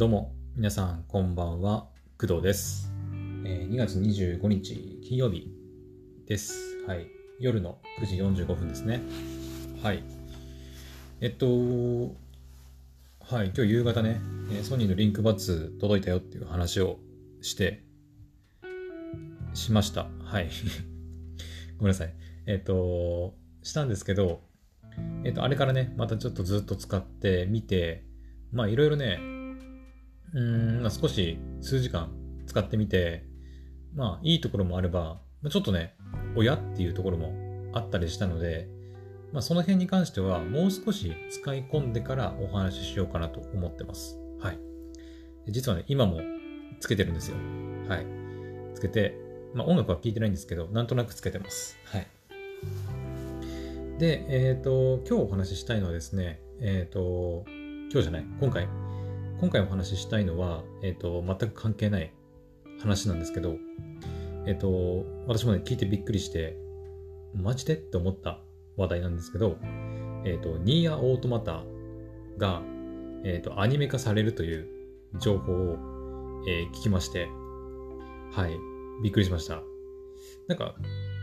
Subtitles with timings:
[0.00, 1.86] どうも、皆さん、こんばんは。
[2.18, 2.90] 工藤です。
[3.44, 5.52] えー2月25日、金曜日
[6.26, 6.82] です。
[6.86, 7.06] はい。
[7.38, 9.02] 夜の9時45分ですね。
[9.82, 10.02] はい。
[11.20, 11.46] えっと、
[13.20, 13.52] はい。
[13.54, 14.22] 今日夕方ね、
[14.62, 16.98] ソニーのリンクバッツ届いたよっていう話を
[17.42, 17.84] して、
[19.52, 20.06] しました。
[20.24, 20.48] はい。
[21.76, 22.14] ごめんなさい。
[22.46, 24.40] えっと、したんですけど、
[25.24, 28.06] えっと、あれからね、またちょっとずっと使ってみて、
[28.50, 29.39] まあ、いろいろね、
[30.34, 32.10] うん、まあ、少し数時間
[32.46, 33.24] 使ってみて、
[33.94, 35.20] まあ、いいところもあれば、
[35.50, 35.94] ちょっとね、
[36.36, 37.32] 親っていうところも
[37.72, 38.68] あったりしたので、
[39.32, 44.18] まあ、その辺に関しては、もう少し使い込んでからお話ししようかなと思ってます。
[44.40, 44.58] はい。
[45.48, 46.20] 実はね、今も
[46.80, 47.36] つけてるんですよ。
[47.88, 48.06] はい。
[48.74, 49.16] つけて、
[49.54, 51.78] まあ、音楽は聴いてないんですけど、なんとなくつけてます。
[51.84, 52.06] はい。
[53.98, 58.68] で、えっ、と、今日お話ししたいのはですね、えっ、と、今日じゃない、今回、
[59.40, 62.12] 今回お話ししたいのは、えっ、と、全く関係ない
[62.78, 63.56] 話なんですけど、
[64.46, 66.58] えっ、と、私もね、聞いてびっくりして、
[67.34, 67.72] マジで？
[67.72, 68.42] って思った
[68.76, 69.56] 話題なんですけど、
[70.26, 71.64] えっ、と、ニーヤオートマタ
[72.36, 72.60] が、
[73.24, 74.68] えっ、と、アニメ化されるという
[75.18, 75.56] 情報を、
[76.46, 77.26] えー聞きまして、
[78.32, 78.58] はい、
[79.02, 79.62] びっくりしました。
[80.48, 80.74] なんか、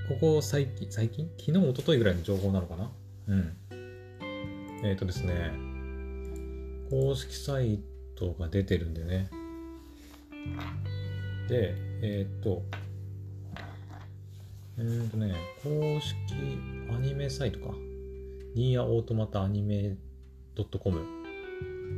[0.10, 1.30] ここ最近、最近？
[1.38, 2.92] 昨日、一昨日ぐらいの情報なのかな？
[3.28, 3.54] うん。
[4.84, 5.52] えっ、とですね、
[6.90, 9.30] 公式サイトトが出てるんでね。
[11.48, 12.64] で、えっ、と、
[14.78, 16.16] えーとね、公式
[16.94, 17.74] アニメサイトか。
[18.56, 19.96] ニーヤオートマタアニメ
[20.56, 21.00] .com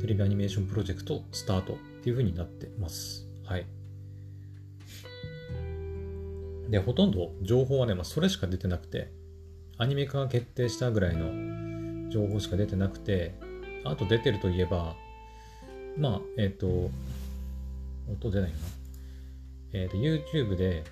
[0.00, 3.26] テレビアニメーションプロジェクトスタートっていう風になってます。
[3.44, 3.66] はい。
[6.68, 9.10] で、ほとんど情報はね、まあ、それしか出てなくて、
[9.78, 13.34] アニメ化が決定したぐらいの情報しか出てなくて、
[13.84, 14.94] あと出てるといえば、
[16.00, 16.90] まあ、えっ、と、
[18.10, 18.64] 音出ないかな。
[19.74, 20.82] えっ、と、YouTube で、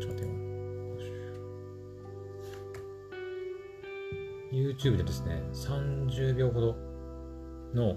[0.00, 0.26] ちょっと待って
[4.52, 4.74] よ。
[4.74, 6.76] YouTube でですね、30秒ほど
[7.74, 7.96] の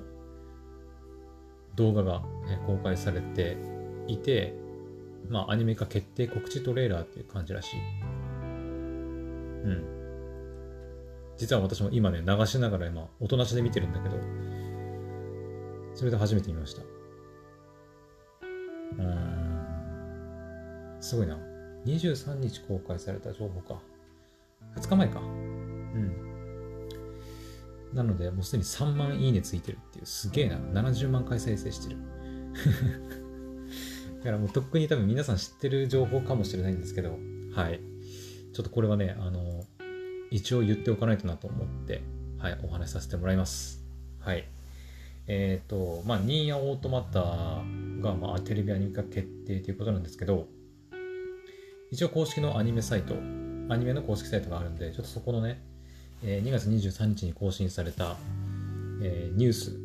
[1.75, 3.57] 動画がえ公開されて
[4.07, 4.53] いて、
[5.29, 7.79] まあ、アニメ化決定告知トレーラーっていう感じらしい。
[7.79, 9.83] うん。
[11.37, 14.15] 実は私も今ね、流しながら今、音なしで見てるんだけど、
[15.95, 16.81] それで初めて見ました。
[18.97, 20.97] うん。
[20.99, 21.37] すごいな。
[21.85, 23.81] 23日公開された情報か。
[24.75, 25.19] 2日前か。
[25.19, 26.33] うん。
[27.93, 30.57] なので、もうすでに3万いいねついてるっていう、すげえな。
[30.57, 31.99] 70万回再生してる。
[34.19, 37.17] だからもうとっくに多分皆さん知ってる情報かもしれないんですけど、
[37.53, 37.81] はい。
[38.53, 39.65] ちょっとこれはね、あの、
[40.31, 42.01] 一応言っておかないとなと思って、
[42.37, 43.85] はい、お話しさせてもらいます。
[44.19, 44.52] はい。
[45.27, 47.19] えっ、と、まあ、ニーヤオートマタ
[48.01, 50.47] が、まあ、テレビアニメ化決定ということなんですけど、
[51.91, 55.63] 一応公式のアニメサイト、アニメの公式サイトがあるんで、ちょっとそこのね、
[56.23, 58.17] えー2月23日に更新された、
[59.01, 59.77] えーニュース、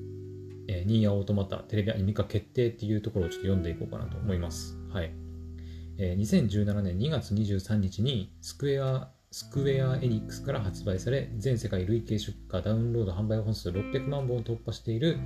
[0.68, 4.76] えーニーヤオートマタテレビアニメ化決定っていうところをちょっと読んでいこうかなと思います。
[4.90, 5.12] はい。
[5.98, 15.18] えー2017年2月23日にスクエア、スクエアエニックスから発売され、全世界累計出荷、ダウンロード、販売本数600万本を突破している、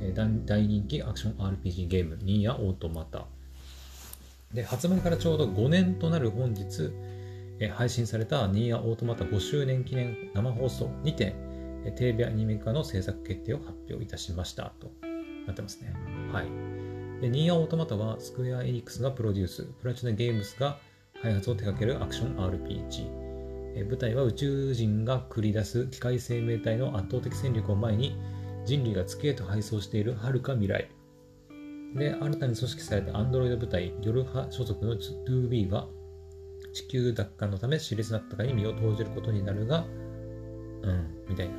[0.00, 3.26] えー大人気アクション RPG ゲーム、ニーヤオートマタ。
[4.52, 6.90] で、発売からちょうど5年となる本日、
[7.60, 11.34] えー配信されたニーヤオートマタ5周年記念生放送にて、
[11.84, 14.90] えーテレビアニメ化の制作決定を発表いたしましたと
[15.46, 15.94] なってますね。
[16.32, 16.46] はい。
[17.20, 20.76] で、ニーヤオートマタはスクエア・エニックスがプロデュース、プラチナ・ゲームスが
[21.22, 23.23] 開発を手掛けるアクション RPG。
[23.82, 28.16] 舞台は宇宙人が繰り出す機械生命体の圧倒的戦力を前に
[28.64, 30.88] 人類が月へと配送している遥か未来。
[31.94, 35.88] で、新たに組織されたアンドロイド部隊、ヨルハ所属の 2B は
[36.72, 39.84] 地球奪還のため熾烈な戦いに身を投じることになるが、
[40.82, 41.54] うん、みたいな。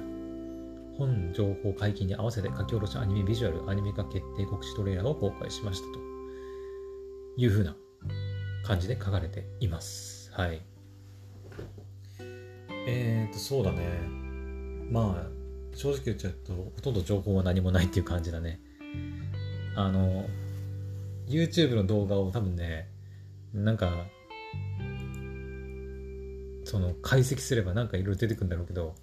[0.97, 5.99] 本情報解禁に合わせて書き下ろしアニメビジュアル、アニメ化決定告知トレーラーを公開しましたと
[7.37, 7.75] いう風な
[8.63, 10.31] 感じで書かれています。
[10.31, 10.74] はい。
[12.87, 13.81] えーと、そうだね。
[14.91, 18.59] まあ、正直言っちゃうと、ほとんど情報は何もないっていう感じだね。
[19.75, 20.25] あの、
[21.27, 22.89] YouTube の動画を多分ね、
[23.53, 24.05] なんか、
[26.63, 28.95] その解析すればなんかいろいろ出てくるんだろうけど、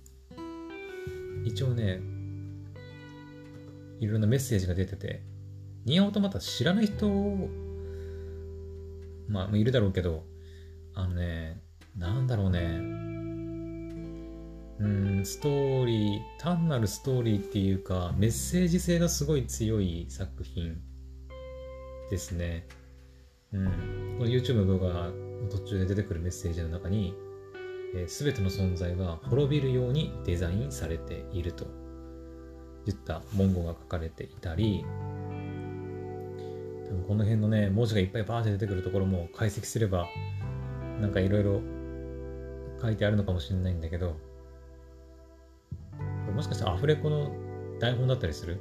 [1.44, 2.00] 一応ね、
[4.00, 5.22] いろんなメッセージが出てて、
[5.84, 7.08] ニアオートマタ知らない人、
[9.28, 10.24] まあ、いるだろうけど、
[10.94, 11.60] あのね、
[11.96, 13.01] なんだろうね、
[14.80, 20.76] うんストーリー単なるストーリーっていうかメッセージ性のすごい強い作品
[22.10, 22.66] ですね。
[23.52, 24.16] うん。
[24.18, 27.14] この YouTube の動画の途中で出てくるメッセージの中に
[27.94, 31.66] えー、全ての存在は滅びるようにデザインされていると
[32.86, 34.84] 言った文言が書かれていたり
[37.06, 40.06] この辺のね文字がいっぱいバーって出てくるところも解析すれば
[41.00, 41.60] なんかいろいろ
[42.80, 44.16] 書いてあるのかもしれないんだけど
[46.32, 47.32] もしかしたらアフレコの
[47.78, 48.58] 台本だったりする？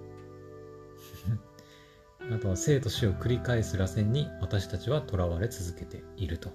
[2.31, 6.51] あとは生と死を繰り返す螺旋に私たちは囚われ続けていると。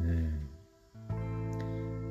[0.00, 0.48] うん。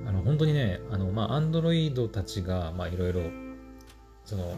[0.07, 3.21] あの、本当にね、あの、まあ、アンドロイドたちが、まあ、いろいろ、
[4.23, 4.55] その、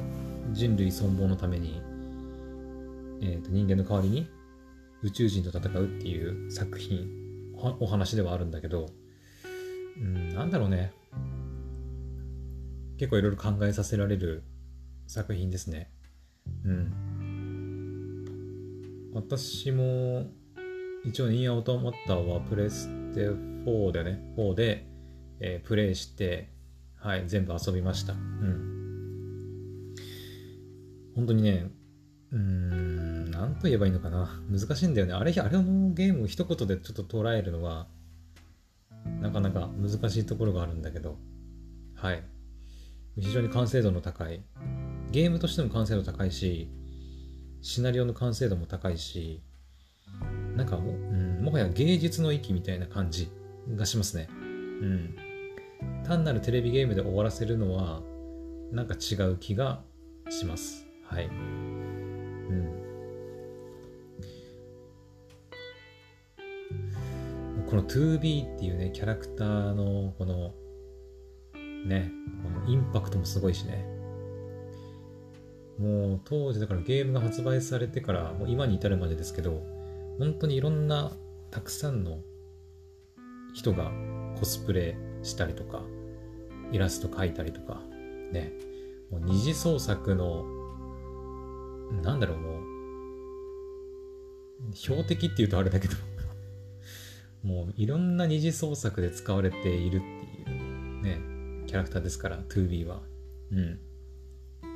[0.52, 1.82] 人類存亡のために、
[3.22, 4.28] えっ、ー、と、人間の代わりに
[5.04, 7.08] 宇宙人と戦うっていう作品、
[7.80, 8.88] お話ではあるんだけど、
[9.98, 10.94] うん、なんだろうね。
[12.98, 14.44] 結構いろいろ考えさせられる
[15.06, 15.92] 作品ですね。
[16.66, 17.08] うん。
[19.14, 20.26] 私も、
[21.06, 24.88] 一応、ニーアオートマッターはプレステ4でね、4で、
[25.40, 26.50] えー、プレイして、
[26.96, 28.14] はい、全部遊びました。
[28.14, 29.96] うん。
[31.16, 31.72] 本当にね、
[32.32, 34.42] うーん、なんと言えばいいのかな。
[34.50, 35.14] 難しいんだよね。
[35.14, 37.88] あれ、あれのゲームを一言でちょっと捉えるのは、
[39.22, 41.18] なかなか難しいところがあるんだけど、
[41.96, 42.24] はい。
[43.20, 44.42] 非常に完成度の高い。
[45.12, 46.70] ゲームとしても完成度高いし、
[47.62, 49.42] シナリオの完成度も高いし、
[50.56, 53.30] なんかも,、うん、もはや芸術の域みたいな感じ
[53.76, 54.28] がしますね。
[54.30, 55.16] うん。
[56.06, 58.02] 単なるテレビゲームで終わらせるのは
[58.72, 59.82] なんか違う気が
[60.30, 60.88] します。
[61.04, 61.26] はい。
[61.26, 62.78] うん。
[67.70, 70.54] この 2B っていうね、キャラクターのこの
[71.88, 72.12] ね、
[72.44, 73.86] このインパクトもすごいしね。
[75.80, 79.64] もう当時だからゲームが発売されてからもう今に至るまでですけど、
[80.18, 81.12] 本当にいろんな
[81.52, 82.20] たくさんの
[83.54, 83.92] 人が
[84.40, 85.82] コスプレしたりとか、
[86.72, 87.82] イラスト描いたりとか、
[88.32, 88.54] ね、
[89.10, 90.46] もう二次創作の、
[92.04, 92.60] なんだろう、も
[94.72, 95.96] う、標的って言うとあれだけど。
[97.44, 100.37] もういろんな二次創作で使われているっていう、
[101.68, 103.02] キャラクターですから、2B は。
[103.52, 103.80] うん。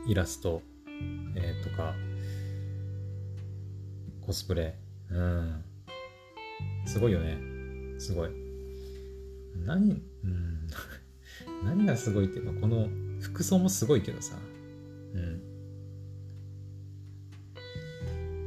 [0.07, 0.61] イラスト、
[1.35, 1.95] えー、とか、
[4.19, 4.75] コスプレ。
[5.09, 5.63] うん。
[6.85, 7.37] すごいよね。
[7.97, 8.29] すごい。
[9.65, 10.67] 何、うん。
[11.63, 12.89] 何がすごいっていうか、この
[13.21, 14.37] 服装もすごいけどさ。
[15.13, 15.41] うん。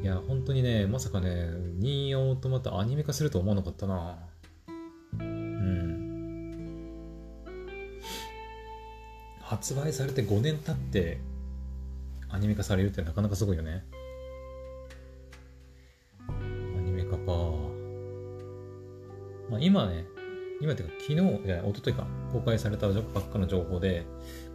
[0.03, 1.49] いや、本当にね、まさかね、
[1.79, 4.34] ニーオートマトアニメ化すると思わなかったな。
[9.55, 11.21] 発売されて5年経って
[12.29, 13.85] アニメ化されるってなかなかすごいよね。
[16.29, 16.33] ア
[16.81, 17.19] ニメ化か。
[19.49, 20.07] まあ今ね、
[20.61, 21.15] 今っていうか昨日、
[21.47, 24.05] じゃない、一昨日か、公開されたばっかの情報で、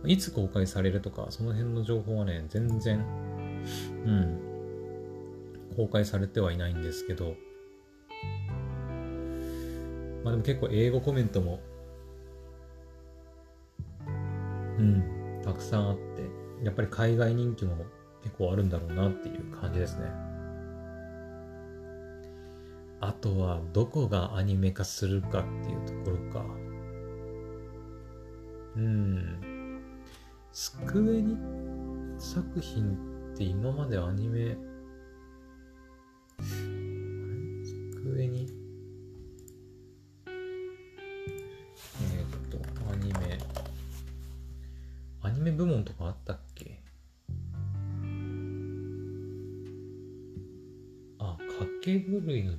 [0.05, 2.99] いつ公開されるとか、その辺の情報はね、全然、
[4.05, 4.39] うん、
[5.77, 7.35] 公開されてはいないんですけど、
[10.25, 11.61] まあでも結構英語コメントも、
[14.79, 17.75] うん、たくさんあって、やっぱり海外人気も
[18.23, 20.05] 結構あるんだろうなっていう感じですね。
[23.01, 26.45] あとはどこがアニメ化するかっていうところか。
[28.75, 29.81] うん。
[30.51, 31.37] スクエニ
[32.17, 34.57] 作品って今までアニメ、
[36.41, 36.65] ス
[38.03, 38.58] クエニ？
[52.19, 52.57] ケ部類の実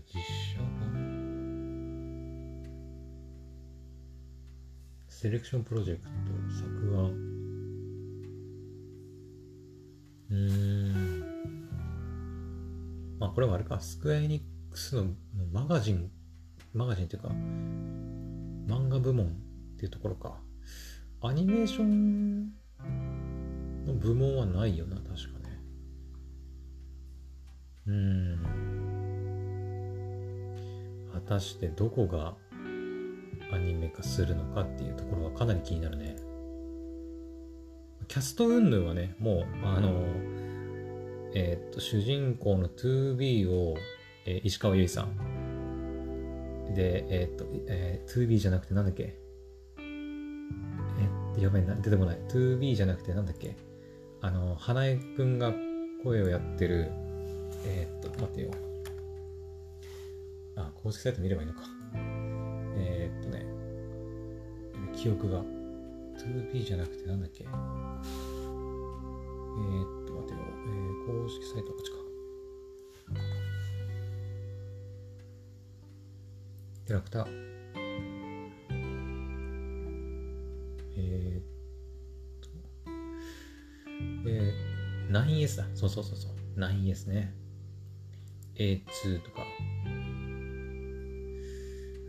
[0.55, 0.65] 写版？
[5.07, 6.09] セレクションプロジェクト
[6.57, 7.03] 作画
[10.31, 11.21] うん。
[13.19, 13.81] まあこれはあれか。
[13.81, 15.09] スクエアエニックスの
[15.53, 16.11] マガジン。
[16.73, 19.31] マガジンっていうか漫画部門っ
[19.77, 20.41] ていうところか。
[21.21, 22.55] アニメーション
[23.85, 25.23] の部門はないよな確かね。
[27.87, 28.80] うん。
[31.13, 32.35] 果たしてどこが
[33.53, 36.17] アニメ化するのかっていうところはかなり気になるね。
[38.09, 40.03] キャスト云々はね、もう、あの、
[41.33, 43.77] えー、っと、主人公の 2B を、
[44.27, 46.75] えー、石川由依さん。
[46.75, 49.17] で、えー、っと、えー、2B じゃなくてなんだっけ？
[49.79, 52.19] えー、やばいな、出てこない。
[52.29, 53.55] 2B じゃなくて、なんだっけ？
[54.21, 55.53] あの、花江くんが
[56.03, 56.91] 声をやってる、
[57.65, 58.51] え、っと、待ってよ。
[60.57, 61.61] あ、公式サイト見ればいいのか。
[62.77, 63.47] えー、っとね、
[64.97, 65.43] 記憶が。
[66.27, 67.45] 2B じゃなくて、なんだっけ。
[67.45, 67.51] えー、
[70.05, 70.41] っと、待てよ。
[70.67, 71.97] えー、公式サイトこっちか。
[76.87, 77.27] キャラクター。
[80.97, 81.43] えー、っ
[82.41, 82.49] と、
[84.27, 85.65] えー、9S だ。
[85.75, 86.33] そうそうそうそう。
[86.61, 87.33] 9S ね。
[88.57, 89.43] A2 とか。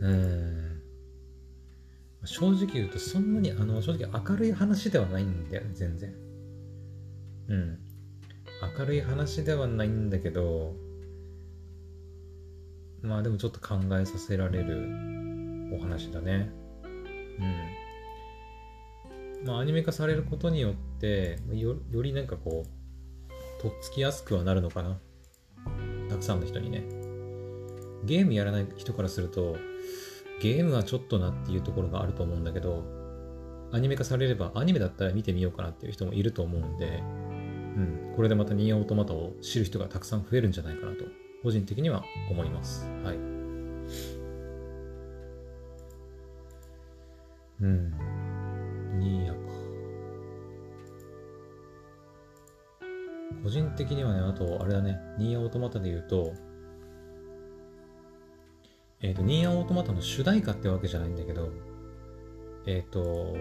[0.02, 0.82] うん。
[2.26, 6.14] 正直言うと、そんなに、あの、正直明るい話ではないんだよね、全然。
[7.48, 7.80] うん。
[8.78, 10.76] 明るい話ではないんだけど、
[13.02, 14.88] まあでもちょっと考えさせられる
[15.74, 16.52] お話だね。
[19.42, 19.46] うん。
[19.46, 25.00] まあアニメ化されることによってよ、よりなんかこう、とっつきやすくはなるのかな。
[26.10, 27.01] たくさんの人にね。
[28.04, 29.58] ゲームやらない人からすると、
[30.42, 32.84] ゲームはちょっとなっていうところがあると思うんだけど、
[33.72, 37.02] アニメ化されればアニメだったら見てみようかなっていう人もいると思うんで、
[37.78, 41.06] うん、これでまたニーアオートマタを知る人がたくさん増えるんじゃないかなと
[41.42, 42.86] 個人的には思います。
[43.04, 43.16] はい。
[47.62, 47.92] うん。
[49.00, 49.40] ニーヤか。
[53.44, 56.34] 個人的にはね、あと、あれだね、ニーヤオートマタで言うと、
[59.04, 61.50] えっ、ー、と、ニーヤオートマタの主題歌ってわけじゃないんだけど、
[62.68, 63.36] えっ、ー、と、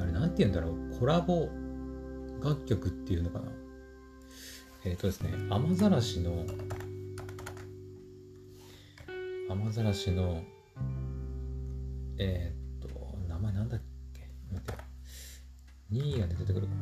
[0.00, 1.48] あれなんて言うんだろう、コラボ
[2.42, 3.50] 楽曲っていうのかな？
[4.84, 6.46] えっ、ー、とですね、雨ざらしの、
[9.50, 10.44] 雨ざらしの、
[12.18, 13.80] えっ、ー、と、名前なんだっ
[14.14, 14.20] け？
[14.52, 14.84] 待って。
[15.90, 16.74] ニーヤで出てくるか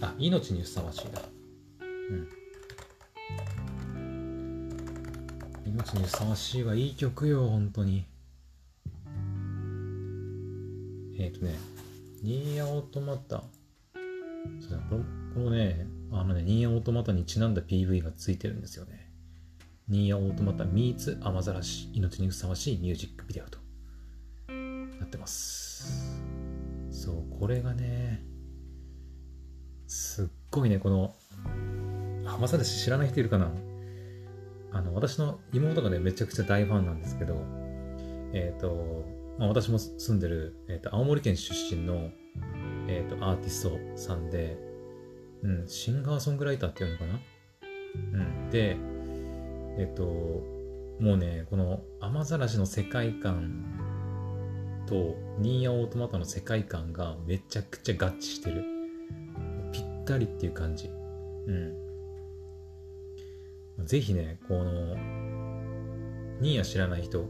[0.00, 0.08] な。
[0.08, 1.20] あ、命にふさわしいだ。
[1.80, 2.28] うん。
[5.70, 8.04] 命にふさわしいはいい曲よ、本当に。
[11.16, 11.54] えっ、ー、とね、
[12.22, 13.36] ニーヤオートマタ。
[13.36, 13.44] こ
[14.96, 19.12] のこのね、あのね、ニーヤオートマタにちなんだ PV がついてるんですよね。
[19.86, 23.58] ニーヤオートマタ meets 雨ざらし命にふさわしいミュージックビデオと
[24.52, 26.20] なってます。
[26.90, 28.24] そう、これがね、
[29.86, 31.14] すっごいね、この、
[32.26, 33.52] 雨ざらし知らない人いるかな？
[34.72, 37.42] あの、私の妹がね、めちゃくちゃ大ファンなんですけど、
[38.32, 39.04] えっ、ー、と、
[39.38, 42.10] まあ、私も住んでる、えーと、青森県出身の、
[42.88, 44.56] えーとアーティストさんで、
[45.42, 47.20] うん、シンガーソングライターっていうのかな？
[48.12, 48.50] うん。
[48.50, 48.76] で、
[49.78, 53.64] えっと、もうね、この雨ざらしの世界観
[54.86, 58.64] とニーヤオートマタの世界観がめちゃくちゃ合致してる。
[59.72, 60.88] ぴったりっていう感じ。
[60.88, 61.89] うん。
[63.84, 64.96] ぜひね、この、
[66.40, 67.28] ニーヤ知らない人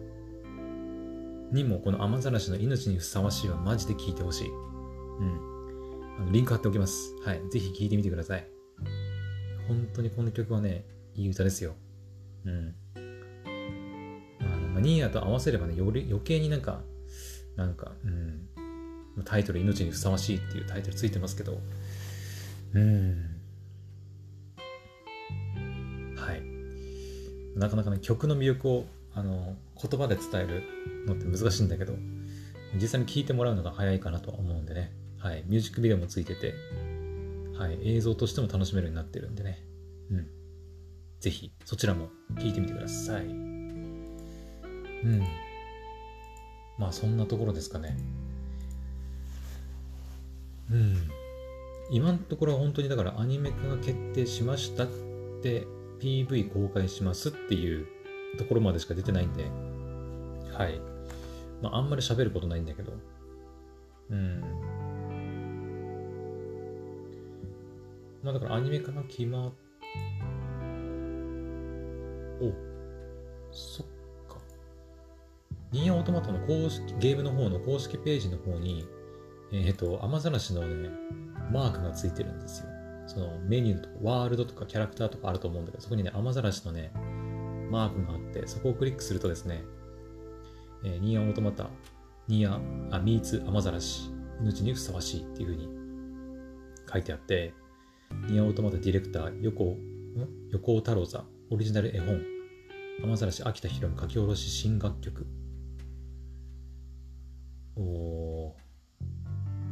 [1.53, 4.49] にもこの雨ざらしの命にふさわしいはマジで聞いてほしい。
[4.49, 6.17] うん。
[6.21, 7.15] あのリンク貼っておきます。
[7.25, 7.41] はい。
[7.51, 8.47] ぜひ聴いてみてください。
[9.67, 11.75] 本当にこの曲はね、いい歌ですよ。
[12.45, 12.75] うん。
[14.41, 16.83] あの、まあ、ニーヤと合わせればね、より余計になんか、
[17.57, 18.49] なんか、うん。
[19.25, 21.61] タイトル、命にふさわしいっていうタイトルついてますけど、
[22.75, 23.30] うん。
[27.61, 30.63] なかなかね、曲の魅力を、あの、言葉で伝える
[31.07, 31.93] のって難しいんだけど、
[32.75, 34.93] 実際に聴いてもらうのが早いかなとは思うんでね。
[35.19, 36.55] はい、ミュージックビデオもついてて、
[37.59, 39.63] はい、映像としても楽しめるようになってるんでね。
[40.11, 40.27] うん。
[41.21, 43.27] ぜひ、そちらも聞いてみてください。
[43.27, 45.23] うん。
[46.79, 47.99] まあ、そんなところですかね。
[50.71, 50.97] うん。
[51.91, 54.89] 今のところは本当にだからアニメ化が決定しましたっ
[55.43, 55.67] て
[56.01, 57.87] PV 公開しますっていう
[58.39, 59.45] ところまでしか出てないんで、
[60.53, 60.81] はい。
[61.63, 62.93] まあ、あんまり喋ることないんだけど、
[64.11, 64.41] うん。
[68.23, 69.53] まあだからアニメ化が決まっ、
[72.41, 72.53] お、
[73.53, 73.87] そっ
[74.29, 74.39] か。
[75.73, 78.87] ニーアオートマトの公式、ゲームの方の公式ページの方に、
[79.53, 80.91] えっ、ー、と、雨ざらしのね、
[81.53, 82.70] マークがついてるんですよ。
[83.11, 86.93] そのメニューとかワールドとかキャラクターとかあると思うんだけど、そこにね、雨ざらしのね、
[87.69, 89.65] マークがあって、そこをクリックするとですね、
[90.85, 91.71] えー、ニーアオートマタ、
[92.29, 92.61] ニーア、
[92.95, 95.69] あ、ミーツ雨ざらし、命にふさわしいっていう風に
[96.93, 97.53] 書いてあって、
[98.29, 99.77] ニアオートマトディレクター、横、
[100.53, 102.23] 横尾太郎座、オリジナル絵本、
[103.03, 105.27] 雨ざらし秋田博書き下ろし新楽曲。
[107.77, 108.55] お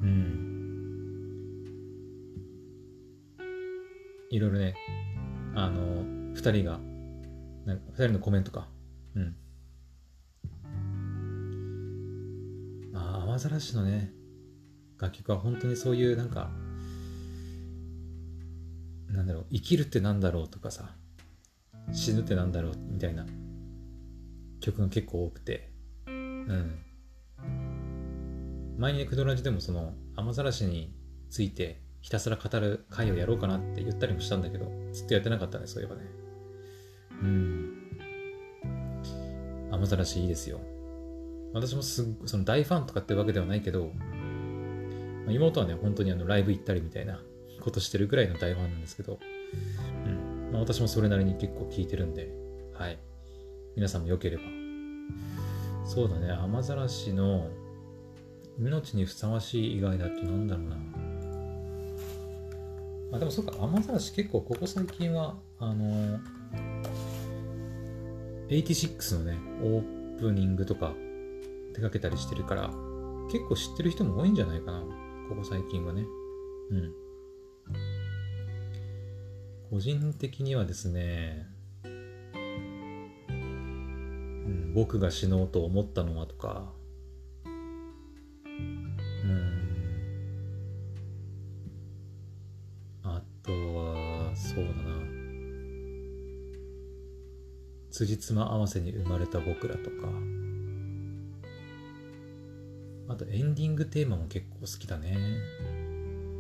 [0.03, 0.48] うん。
[4.31, 4.75] いろいろね、
[5.55, 6.05] あの、
[6.35, 6.79] 二人が、
[7.65, 8.69] なんか二人のコメントか。
[9.15, 9.37] うん。
[12.95, 14.13] ああ、雨ざらしのね、
[15.01, 16.51] 楽曲は本当にそういうなんか、
[19.09, 20.95] なんだろう、生きるってなんだろうとかさ、
[21.93, 23.25] 死ぬってなんだろうみたいな
[24.61, 25.71] 曲が結構多くて、
[26.07, 26.79] うん。
[28.77, 30.93] 前にね、クドラジでもその、雨ざらしに
[31.31, 36.03] ついてひたすら語る回をやろうかなって言ったりもしたんだけど、ずっとやってなかったね、そういえばね。
[37.23, 37.75] うん。
[39.71, 40.61] 雨ざらしいいですよ。
[41.53, 47.21] 私もすその大ファンとかってわけではないけど、まあ妹はね、本当にあのライブ行ったりみたいな
[47.61, 49.19] ことしてるぐらいの大ファンなんですけど、
[50.07, 50.51] うん。
[50.53, 52.33] まあ私もそれなりに結構聞いてるんで、
[52.75, 52.99] はい。
[53.77, 54.43] 皆さんもよければ。
[55.85, 57.49] そうだね、雨ざらしの
[58.59, 60.77] 命にふさわしい以外だとなんだろうな。
[63.13, 66.19] あ、でもそうか、雨ざらし結構ここ最近は、あの
[68.49, 70.95] 86のね、オープニングとか
[71.75, 72.71] 手掛けたりしてるから、
[73.31, 74.81] 結構知ってる人も多いんじゃないかな。
[75.29, 76.05] ここ最近はね。
[76.71, 76.93] うん。
[79.71, 81.47] 個人的にはですね、
[81.85, 81.89] う
[84.51, 86.73] ん、僕が死のうと思ったのはとか、
[87.45, 87.49] う
[89.29, 89.68] ん。
[97.99, 99.97] 辻褄合わせに生まれた僕らとか、
[103.09, 105.17] あとエンディングテーマも結構好きだね。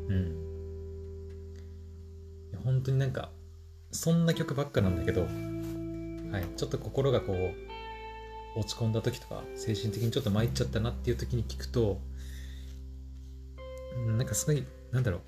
[0.08, 0.36] うん。
[2.62, 3.32] 本当になんか、
[3.90, 5.26] そんな曲ばっかなんだけど、は
[6.38, 12.00] い、ちょっと心がこう、落ち込んだ時とか、精神的にちょっと参っちゃったなっていう時に聞くと、
[13.96, 15.20] うんなんかすごい、なんだろう、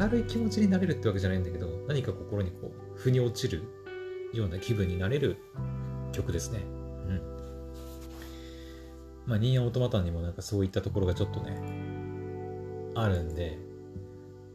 [0.00, 3.81] 明るい気持ちになれるってわけじゃないんだけど、何か心にこう、腑に落ちる
[4.32, 5.36] ような気分になれる
[6.12, 6.60] 曲ですね。
[7.06, 7.22] うん。
[9.26, 11.60] まあ、ニーヤオートマタンにもなんかそういったところがちょっとね、
[12.94, 13.58] あるんで、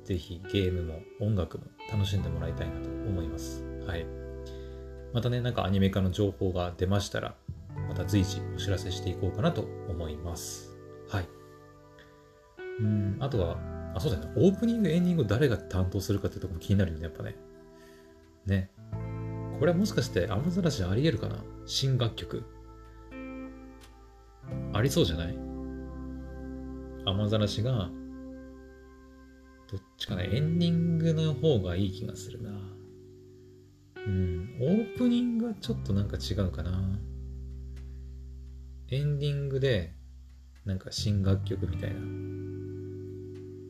[0.03, 3.63] ぜひゲームも音楽も楽しんでもらいたいなと思います。
[3.85, 4.05] はい。
[5.13, 7.35] またね、なんかアニメ化の情報が出ましたら、
[7.87, 10.75] また随時お知らせしていこうかなと思います。
[11.09, 11.27] はい。
[12.79, 13.57] うん、あとは、
[13.95, 14.31] あ、そうだよね。
[14.35, 17.35] オープニング、エンディング誰が担当するかってとこも気になるよね、やっぱね。
[18.45, 18.71] ね。
[19.59, 21.43] これはもしかして、アマザラシあり得るかな？
[21.65, 22.43] 新楽曲。
[24.73, 25.37] ありそうじゃない？
[27.05, 27.89] アマザラシが、
[29.69, 30.23] どっちかな？
[30.23, 32.51] エンディングの方がいい気がするな。
[34.05, 36.99] うん、オープニングはちょっとなんか違うかな。
[38.89, 39.95] エンディングで、
[40.65, 41.99] なんか新楽曲みたいな。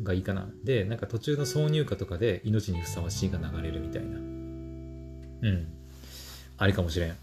[0.03, 0.49] がいいかな。
[0.63, 4.17] で、なんか途中の挿入歌とかで命にふさわしいが流れるみたいな。
[4.17, 5.67] うん。
[6.57, 7.15] ありかもしれん。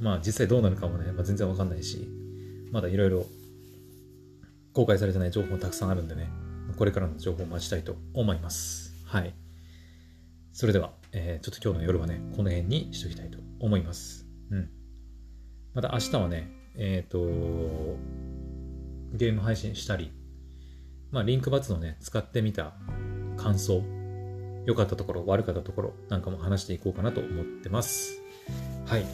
[0.00, 2.08] まあ実際どうなるかもね、まあ、全然わかんないし、
[2.70, 3.26] まだいろいろ
[4.72, 6.28] 公開されてない情報もたくさんあるんでね、
[6.76, 8.94] これからの情報を待ちたいと思います。
[9.04, 9.34] はい。
[10.52, 14.26] それでは、えーちょっと今日の夜はね、この辺にしときたいと思います。
[14.50, 14.70] うん。
[15.74, 17.18] また明日はね、えっ、と、
[19.14, 20.10] ゲーム配信したり、
[21.10, 22.72] まあ、リンクバツのね、使ってみた
[23.36, 23.82] 感想、
[24.64, 28.21] 良かったところ、悪かったところなんかも話していこうかなと思ってます。
[28.86, 29.06] はい。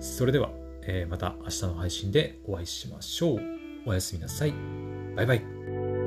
[0.00, 0.50] それでは、
[0.82, 3.40] えーまた明日の配信でお会いしましょう。
[3.86, 4.54] おやすみなさい。
[5.14, 6.05] バイバイ。